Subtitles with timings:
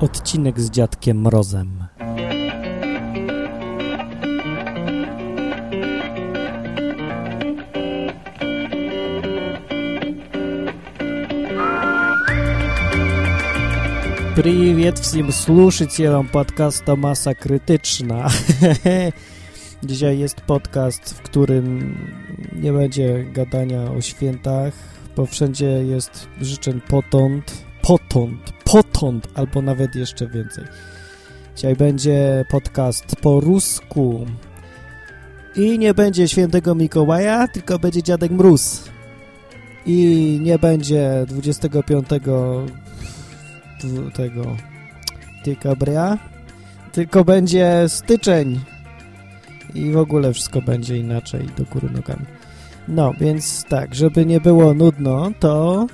[0.00, 1.86] Odcinek z dziadkiem Mrozem.
[14.36, 18.28] Привет всем слушателям подкаста «Masa Krytyczna».
[19.82, 21.96] Dzisiaj jest podcast, w którym
[22.52, 24.74] nie będzie gadania o świętach,
[25.16, 30.63] bo wszędzie jest życzeń potąd, potąd, potąd, albo nawet jeszcze więcej.
[31.55, 34.25] Dzisiaj będzie podcast po rusku
[35.55, 38.83] i nie będzie świętego Mikołaja, tylko będzie dziadek Mróz.
[39.85, 42.65] I nie będzie 25 tego
[45.45, 46.17] Dykabria,
[46.91, 48.59] tylko będzie styczeń
[49.75, 52.25] i w ogóle wszystko będzie inaczej do góry nogami.
[52.87, 55.87] No, więc tak, żeby nie było nudno, to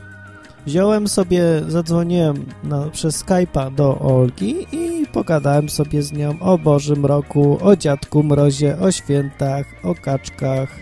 [0.67, 7.05] wziąłem sobie, zadzwoniłem na, przez Skype'a do Olgi i pogadałem sobie z nią o Bożym
[7.05, 10.79] Roku, o Dziadku Mrozie, o świętach, o kaczkach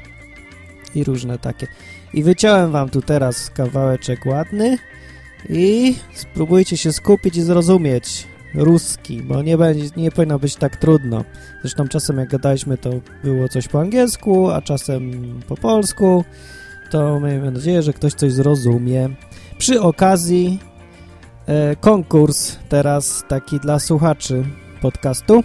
[0.96, 1.68] i różne takie.
[2.14, 4.78] I wyciąłem wam tu teraz kawałeczek ładny
[5.50, 11.24] i spróbujcie się skupić i zrozumieć ruski, bo nie, będzie, nie powinno być tak trudno.
[11.62, 12.90] Zresztą czasem jak gadaliśmy, to
[13.24, 15.12] było coś po angielsku, a czasem
[15.48, 16.24] po polsku.
[16.92, 19.10] To miejmy nadzieję, że ktoś coś zrozumie.
[19.58, 20.60] Przy okazji
[21.48, 24.46] e, konkurs teraz taki dla słuchaczy
[24.82, 25.44] podcastu.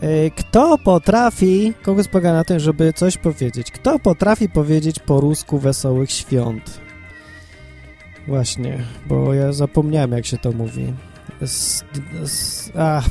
[0.00, 3.70] E, kto potrafi, konkurs polega na tym, żeby coś powiedzieć.
[3.70, 6.80] Kto potrafi powiedzieć po rusku wesołych świąt?
[8.28, 10.92] Właśnie, bo ja zapomniałem jak się to mówi.
[11.42, 11.84] S,
[12.22, 13.02] s, a,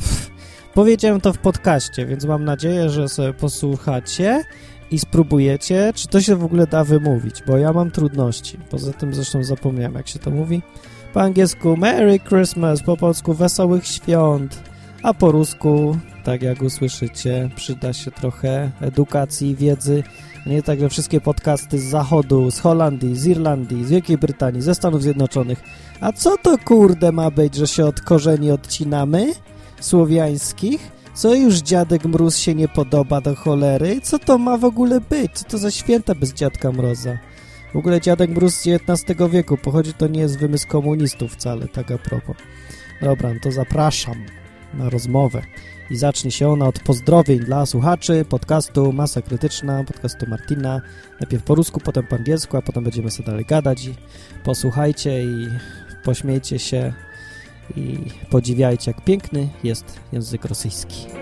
[0.73, 4.43] powiedziałem to w podcaście, więc mam nadzieję, że sobie posłuchacie
[4.91, 8.57] i spróbujecie, czy to się w ogóle da wymówić, bo ja mam trudności.
[8.69, 10.61] Poza tym zresztą zapomniałem, jak się to mówi.
[11.13, 14.63] Po angielsku Merry Christmas, po polsku Wesołych Świąt,
[15.03, 20.03] a po rusku, tak jak usłyszycie, przyda się trochę edukacji, wiedzy.
[20.45, 24.75] Nie tak, że wszystkie podcasty z Zachodu, z Holandii, z Irlandii, z Wielkiej Brytanii, ze
[24.75, 25.63] Stanów Zjednoczonych.
[26.01, 29.33] A co to kurde ma być, że się od korzeni odcinamy
[29.79, 31.00] słowiańskich?
[31.13, 34.01] Co już dziadek Mróz się nie podoba do cholery?
[34.01, 35.31] Co to ma w ogóle być?
[35.33, 37.17] Co to za święta bez dziadka Mroza?
[37.73, 41.91] W ogóle dziadek Mróz z XIX wieku pochodzi, to nie jest wymysł komunistów wcale, tak
[41.91, 42.35] a propos.
[43.01, 44.25] Dobra, no to zapraszam
[44.73, 45.41] na rozmowę.
[45.89, 50.81] I zacznie się ona od pozdrowień dla słuchaczy podcastu Masa Krytyczna, podcastu Martina.
[51.19, 53.95] Najpierw po rusku, potem po angielsku, a potem będziemy sobie dalej gadać i
[54.43, 55.47] posłuchajcie i
[56.03, 56.93] pośmiejcie się
[57.75, 57.97] i
[58.29, 61.20] podziwiajcie, jak piękny jest język rosyjski.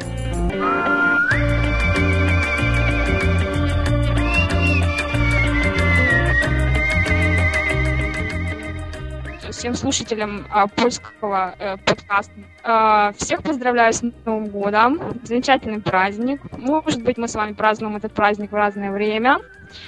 [9.59, 12.31] Всем слушателям а, польского э, подкаста.
[12.63, 15.19] А, всех поздравляю с Новым годом.
[15.23, 16.41] Замечательный праздник.
[16.57, 19.39] Может быть, мы с вами празднуем этот праздник в разное время.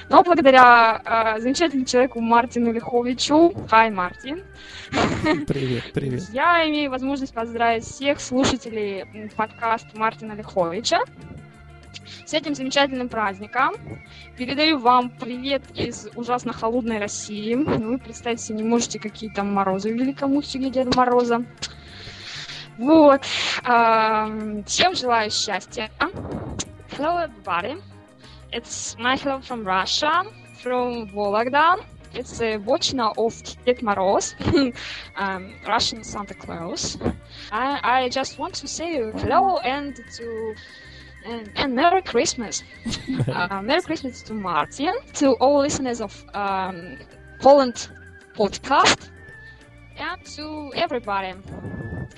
[0.10, 4.44] Но благодаря а, замечательному человеку Мартину Лиховичу, хай, Мартин,
[5.48, 6.24] Привет, привет.
[6.34, 9.06] я имею возможность поздравить всех слушателей
[9.38, 11.00] подкаста Мартина Лиховича
[12.26, 13.74] с этим замечательным праздником.
[14.38, 17.56] Передаю вам привет из ужасно холодной России.
[17.56, 21.46] Вы представить себе не можете, какие там морозы в Великомуссиге Деда Мороза.
[22.78, 23.22] Вот.
[23.64, 25.92] Ам, Всем желаю счастья.
[26.98, 27.82] Hello, everybody.
[28.52, 30.24] It's hello from Russia,
[30.62, 31.78] from Vologda.
[32.14, 33.34] It's a Vochna of
[33.66, 34.36] Ded Moroz,
[35.16, 36.98] um, Russian Santa Claus.
[37.52, 40.56] I, I just want to say hello and to
[41.25, 42.63] and, and Merry Christmas.
[43.29, 46.99] uh, Merry Christmas to Martin, to all listeners of um,
[47.41, 47.89] Poland
[48.37, 49.11] podcast,
[49.99, 51.33] and to everybody.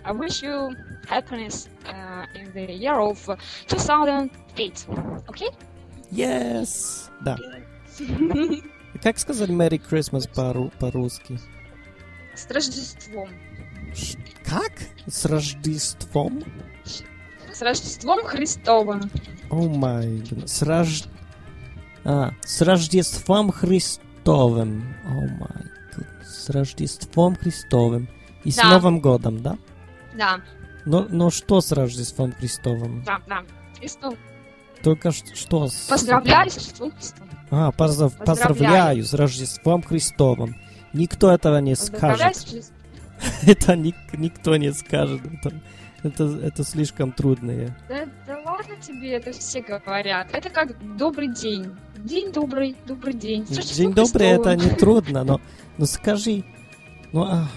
[0.04, 0.74] I wish you
[1.08, 3.24] happiness uh, in the year of
[3.68, 4.86] 2008.
[5.28, 5.48] Okay?
[6.10, 7.10] Yes!
[7.24, 7.36] Да.
[9.02, 11.38] Как сказать Merry Christmas по- по-русски?
[12.34, 13.28] С Рождеством.
[13.94, 14.72] Ш- Как?
[15.06, 16.42] С Рождеством?
[17.53, 19.09] С Рождеством Христовым.
[19.49, 21.03] О май, с Рож...
[22.03, 24.95] А, с Рождеством Христовым.
[25.05, 25.65] О май,
[26.25, 28.09] с Рождеством Христовым.
[28.43, 28.69] И с Да.
[28.71, 29.57] Новым годом, да?
[30.17, 30.41] Да,
[30.85, 33.03] Но, но что с Рождеством Христовым?
[33.03, 33.43] да, да.
[33.79, 34.15] Христов.
[34.83, 35.73] Только что с...
[35.87, 37.29] Поздравляю с Рождеством Христовым.
[37.51, 38.47] А, поздрав- Поздравляю.
[38.49, 40.55] поздравляю с Рождеством Христовым.
[40.91, 42.35] Никто этого не скажет.
[42.35, 42.71] с.
[43.47, 45.21] Это ник- никто не скажет.
[46.03, 47.77] Это, это, слишком трудное.
[47.87, 50.27] Да, да ладно тебе, это все говорят.
[50.33, 51.71] Это как добрый день.
[51.97, 53.45] День добрый, добрый день.
[53.45, 55.41] С Рождеством День добрый, это не трудно, но,
[55.77, 56.43] но скажи...
[57.13, 57.47] Ну, а,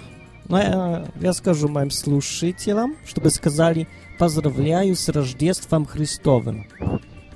[0.48, 3.88] Ну, я, я скажу моим слушателям, чтобы сказали
[4.19, 6.69] «Поздравляю с Рождеством Христовым».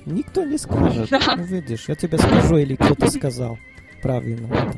[0.06, 1.10] Никто не скажет.
[1.10, 1.20] Да.
[1.36, 3.58] Ну, видишь, я тебе скажу, или кто-то сказал.
[4.02, 4.48] Правильно.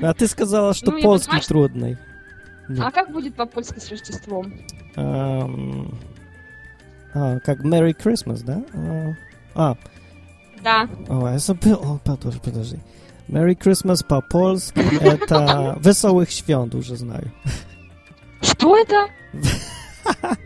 [0.00, 1.98] А ты сказала, что Ну, польский понимаю, трудный.
[2.80, 4.52] А как будет по-польски с Рождеством?
[4.96, 5.98] ам,
[7.14, 8.62] а, как Merry Christmas, да?
[9.54, 9.76] А,
[10.62, 10.88] Да.
[11.08, 11.74] О, я забыл.
[11.82, 12.78] О, подожди, подожди.
[13.28, 17.30] Merry Christmas по-польски это Wesołych Świąt, уже знаю.
[18.40, 19.08] Что это?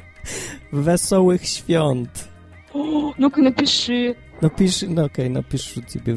[1.44, 2.28] Świąt.
[2.72, 4.16] О, ну-ка напиши.
[4.40, 6.14] Напиши, ну окей, напишу тебе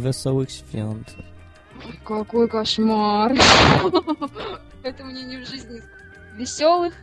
[0.52, 1.16] Świąt.
[1.86, 3.34] Ой, какой кошмар.
[4.84, 5.82] Это мне не в жизни.
[6.40, 6.94] Веселых?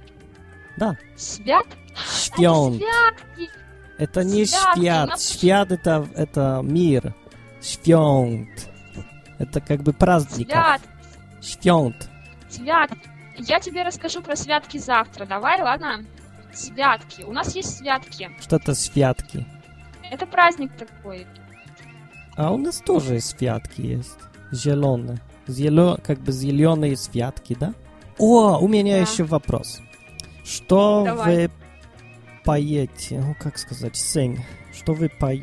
[0.78, 0.96] Да.
[1.16, 1.66] Свят?
[2.06, 3.50] Святки.
[3.98, 7.14] Это не нас- Świat это, это мир.
[7.60, 8.48] Świąt.
[9.38, 10.52] Это как бы праздников.
[10.52, 10.80] Свят.
[11.42, 12.08] Świąt.
[12.48, 12.90] Свят.
[13.38, 15.26] Я тебе расскажу про святки завтра.
[15.26, 16.04] Давай, ладно?
[16.54, 17.22] Святки.
[17.22, 18.30] У нас есть святки.
[18.40, 19.46] Что-то святки.
[20.10, 21.26] Это праздник такой.
[22.36, 24.18] А у нас тоже святки есть.
[24.50, 25.18] Зеленые.
[25.46, 25.98] Зелё...
[26.02, 27.74] Как бы зеленые святки, да?
[28.18, 29.10] О, у меня Да.
[29.10, 29.80] еще вопрос.
[30.44, 31.46] Что Давай.
[31.46, 31.50] вы
[32.44, 33.18] поете?
[33.20, 34.38] Ну, как сказать, sing.
[34.72, 35.42] Что вы пое...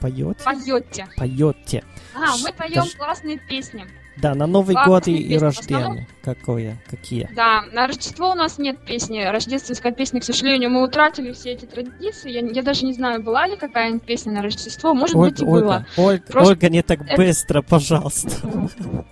[0.00, 0.42] поете?
[0.44, 1.06] Поете.
[1.16, 1.84] Поете.
[2.14, 2.96] А, мы поем Скажи.
[2.98, 3.86] классные песни.
[4.16, 5.44] Да, на Новый Классные год и, и песни.
[5.44, 6.08] Рождение.
[6.22, 6.80] Какое?
[6.88, 7.28] Какие?
[7.34, 11.64] Да, на Рождество у нас нет песни, рождественской песни, к сожалению, мы утратили все эти
[11.64, 12.30] традиции.
[12.30, 15.64] Я, я даже не знаю, была ли какая-нибудь песня на Рождество, может быть и Ольга,
[15.64, 15.86] была.
[15.96, 18.30] Ольга, Просто- Ольга, не так быстро, пожалуйста.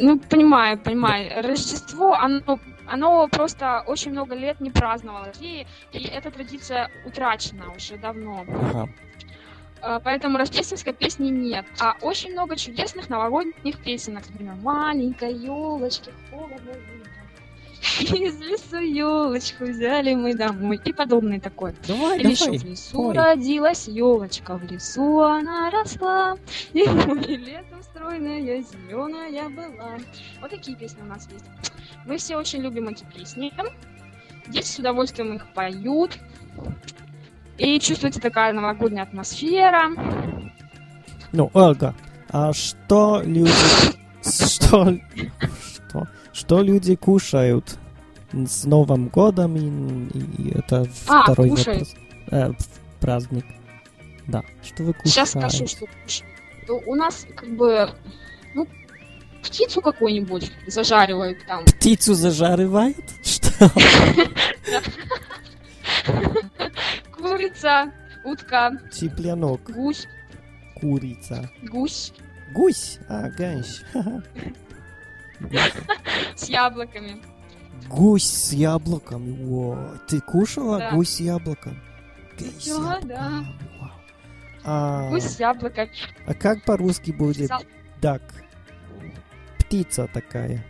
[0.00, 1.42] Ну, понимаю, понимаю.
[1.42, 7.96] Рождество, оно, оно просто очень много лет не праздновалось, и, и эта традиция утрачена уже
[7.98, 8.44] давно.
[8.48, 8.88] Ага.
[9.82, 11.64] А, Поэтому рождественской песни нет.
[11.80, 14.24] А очень много чудесных новогодних песенок.
[14.30, 16.72] Например, маленькой елочки холодно.
[18.00, 20.80] Из лесу елочку взяли мы домой.
[20.84, 21.74] И подобное такое.
[21.86, 22.58] Давай, Или еще давай.
[22.58, 23.14] в лесу пой.
[23.14, 26.36] родилась елочка, в лесу она росла,
[26.72, 29.98] и летом стройная зеленая была.
[30.40, 31.44] Вот такие песни у нас есть.
[32.06, 33.52] Мы все очень любим эти песни.
[34.48, 36.18] Дети с удовольствием их поют.
[37.58, 39.90] И чувствуется такая новогодняя атмосфера.
[41.32, 41.94] Ну, Ольга,
[42.30, 43.52] а что люди...
[44.22, 44.96] Что...
[45.88, 46.06] Что?
[46.32, 47.79] Что люди кушают
[48.32, 51.88] с Новым годом и, и это А, второй кушают.
[51.88, 51.94] вопрос.
[52.30, 52.52] Э,
[53.00, 53.44] праздник.
[54.26, 54.42] Да.
[54.62, 55.10] Что вы кушаете?
[55.10, 56.34] Сейчас скажу, что кушают.
[56.66, 57.90] То У нас как бы
[58.54, 58.66] ну,
[59.42, 61.64] птицу какую-нибудь зажаривают там.
[61.64, 62.96] Птицу зажаривают?
[63.24, 63.70] Что?
[67.12, 67.92] Курица,
[68.24, 70.06] утка, Цыпленок, гусь,
[70.80, 71.50] курица.
[71.70, 72.12] гусь
[72.52, 72.98] Гусь?
[73.08, 73.82] А, гусь.
[76.34, 77.22] с яблоками.
[77.88, 79.44] Гусь с яблоками.
[79.44, 79.94] Во.
[80.08, 80.90] Ты кушала Да.
[80.92, 81.80] гусь с яблоком?
[82.38, 83.08] Гусь с Да, яблоком.
[83.08, 83.44] да.
[83.80, 83.90] Вау.
[84.64, 85.90] А, Гусь с яблоками.
[86.26, 87.62] а как по-русски будет Сал-
[88.00, 88.22] дак?
[89.58, 90.64] Птица такая.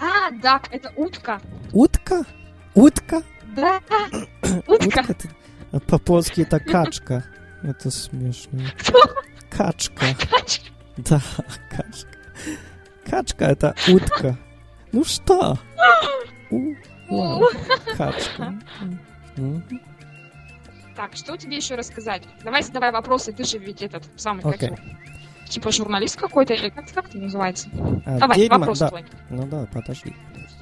[0.00, 1.40] А, дак, это утка.
[1.72, 2.24] Утка?
[2.74, 3.22] Утка?
[3.56, 3.80] Да,
[4.66, 5.04] утка.
[5.72, 7.24] а По-польски это качка.
[7.62, 8.60] Это смешно.
[9.50, 10.04] Качка.
[10.98, 11.20] Да,
[11.70, 12.08] качка.
[13.08, 14.36] Качка это утка.
[14.92, 15.58] Ну что?
[16.50, 16.74] У,
[17.08, 17.44] вау,
[17.96, 18.54] Качка.
[19.36, 19.62] М.
[20.96, 22.22] Так, что тебе еще рассказать?
[22.42, 24.68] Давай задавай вопросы, ты же ведь этот самый, как Окей.
[24.68, 24.78] его,
[25.48, 27.68] типа журналист какой-то, или как, как это называется?
[28.06, 28.88] А, Давай, Дед вопрос да.
[28.88, 29.04] твой.
[29.28, 30.14] Ну да, подожди.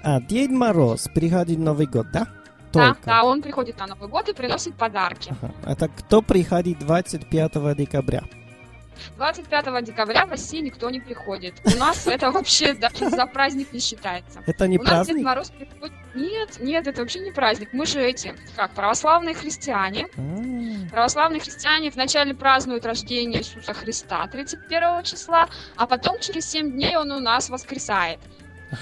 [0.02, 2.26] А, Дед Мороз приходит Новый год, да?
[2.72, 3.06] Да, Только.
[3.06, 5.32] да, он приходит на Новый год и приносит подарки.
[5.40, 5.54] Ага.
[5.64, 8.24] Это кто приходит 25 декабря?
[9.16, 11.54] 25 декабря в России никто не приходит.
[11.64, 14.42] У нас это вообще даже за праздник не считается.
[14.46, 15.24] Это не У нас Дед праздник?
[15.24, 15.94] Мороз приходит...
[16.14, 17.70] Нет, нет, это вообще не праздник.
[17.72, 20.06] Мы же эти, как, православные христиане.
[20.16, 26.96] А, Православные христиане вначале празднуют рождение Иисуса Христа 31 числа, а потом через 7 дней
[26.96, 28.20] он у нас воскресает.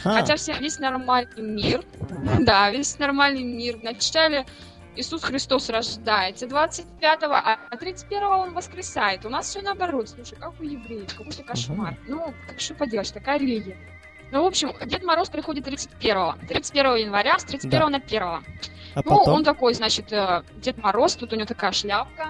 [0.05, 0.21] ага.
[0.21, 1.83] Хотя все, весь нормальный мир,
[2.41, 4.45] да, весь нормальный мир вначале
[4.95, 9.25] Иисус Христос рождается 25-го, а 31-го он воскресает.
[9.25, 10.09] У нас все наоборот.
[10.11, 11.97] Слушай, как у евреев, какой-то кошмар.
[12.07, 13.77] Ну, как что поделаешь, такая религия.
[14.31, 16.35] Ну, в общем, Дед Мороз приходит 31-го.
[16.47, 17.89] 31 января, с 31 Да.
[17.89, 18.43] на 1 А
[18.97, 22.29] Ну, потом он такой, значит, э, Дед Мороз, тут у него такая шляпка,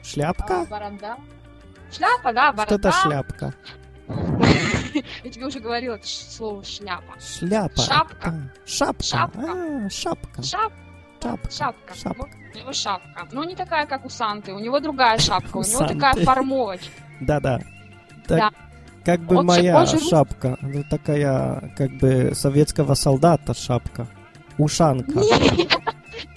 [0.00, 0.66] а, шляпка?
[0.68, 1.16] борода.
[1.92, 2.92] Шляпа, да, борода.
[2.92, 3.54] шляпка?
[5.24, 7.14] Я тебе уже говорила это слово шляпа.
[7.20, 7.80] Шляпа.
[7.82, 8.28] Шапка.
[8.30, 9.02] А, шапка.
[9.04, 9.40] Шапка.
[9.86, 10.42] А, шапка.
[11.22, 11.50] Шап, Шапка.
[11.52, 11.94] шапка.
[11.94, 12.28] Шапка.
[12.54, 13.28] У него шапка.
[13.32, 14.52] Но не такая, как у Санты.
[14.52, 15.56] У него другая шапка.
[15.56, 15.94] У него Санты.
[15.94, 16.90] такая формовочка.
[17.20, 17.58] Да-да.
[18.26, 18.50] Так, Да.
[19.04, 20.56] как бы Он же- моя же рус- шапка.
[20.60, 24.06] Ну, такая, как бы, советского солдата шапка.
[24.58, 25.12] Ушанка.
[25.20, 25.68] Нет,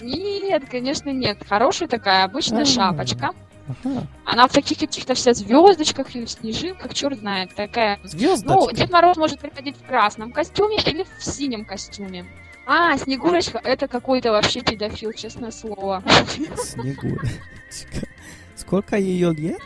[0.00, 1.38] нет, конечно, нет.
[1.48, 2.66] Хорошая такая обычная А.
[2.66, 3.30] шапочка.
[3.68, 4.06] Ага.
[4.24, 8.00] Она в таких каких-то вся звездочках или снежинках, черт знает, такая.
[8.04, 8.54] Звездочка.
[8.54, 12.24] Ну, Дед Мороз может приходить в красном костюме или в синем костюме.
[12.66, 16.02] А, Снегурочка, это какой-то вообще педофил, честное слово.
[16.56, 18.06] Снегурочка.
[18.56, 19.60] Сколько ее лет?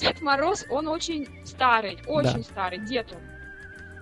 [0.00, 2.42] Дед Мороз, он очень старый, очень Да.
[2.42, 3.18] старый, дед он.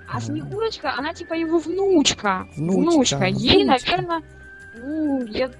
[0.08, 0.20] А.
[0.20, 2.46] Снегурочка, она типа его внучка.
[2.56, 3.90] Внучка, Ей, внучка.
[3.90, 4.22] наверное,
[4.76, 5.56] ну, лет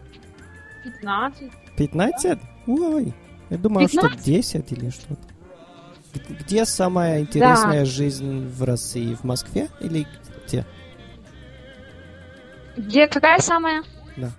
[0.84, 1.50] 15.
[1.76, 2.38] 15?
[2.66, 3.12] Ой,
[3.50, 4.24] я думал, что 15?
[4.24, 5.22] 10 или что-то.
[6.28, 9.14] Где самая интересная жизнь в России?
[9.14, 10.06] В Москве или
[10.46, 10.64] где?
[12.76, 13.82] Где какая самая
[14.16, 14.30] Да.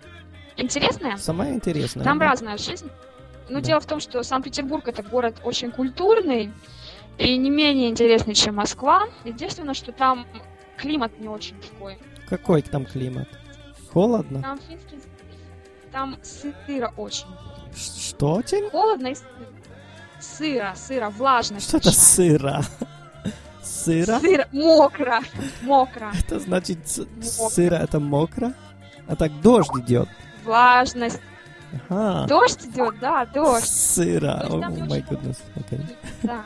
[0.57, 1.17] интересная?
[1.17, 2.03] Самая интересная.
[2.03, 2.29] Там да?
[2.29, 2.89] разная жизнь.
[3.49, 3.65] Но Да.
[3.65, 6.51] дело в том, что Санкт-Петербург это город очень культурный
[7.17, 9.07] и не менее интересный, чем Москва.
[9.23, 10.25] Единственное, что там
[10.77, 11.97] климат не очень такой.
[12.27, 13.27] Какой там климат?
[13.91, 14.41] Холодно?
[14.41, 14.99] Там финский...
[15.91, 17.27] Там сыро очень.
[17.75, 18.69] Что очень?
[18.69, 19.29] Холодно и сыро.
[20.19, 21.67] Сыро, сыро, влажность.
[21.67, 22.03] Что это большая.
[22.05, 22.61] сыра?
[23.63, 24.19] Сыра?
[24.19, 25.19] Сыро, мокро,
[25.61, 26.11] мокро.
[26.17, 27.49] Это значит Мокро.
[27.49, 28.53] сыра это мокро?
[29.07, 30.07] А так дождь идет.
[30.43, 31.19] Влажность.
[31.89, 32.27] Ага.
[32.27, 33.67] Дождь идет, да, дождь.
[33.67, 34.41] Сыра.
[34.49, 35.37] О goodness.
[35.55, 35.79] Окей.
[36.23, 36.43] Да.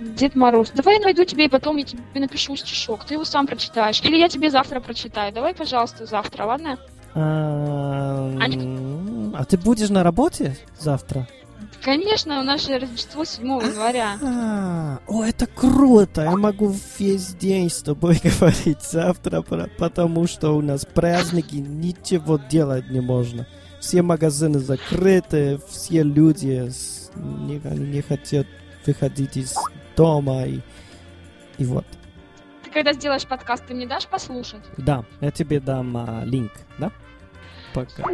[0.00, 3.04] Дед Мороз, давай я найду тебе и потом я тебе напишу стишок.
[3.04, 4.00] Ты его сам прочитаешь.
[4.02, 5.30] Или я тебе завтра прочитаю.
[5.32, 6.78] Давай, пожалуйста, завтра, ладно?
[7.14, 8.62] А Аня.
[8.62, 11.26] м, а ты будешь на работе завтра?
[11.82, 14.18] Конечно, у нас же Рождество 7 января.
[14.22, 16.22] А, О, это круто!
[16.22, 22.90] Я могу весь день с тобой говорить завтра, потому что у нас праздники, ничего делать
[22.90, 23.46] не можно.
[23.80, 26.70] Все магазины закрыты, все люди
[27.16, 28.46] не, не хотят
[28.86, 29.54] выходить из
[29.96, 30.60] дома и,
[31.56, 31.86] и вот.
[32.70, 34.62] Ты когда сделаешь подкаст, ты мне дашь послушать?
[34.76, 36.92] Да, я тебе дам а, линк, да?
[37.74, 38.04] Пока.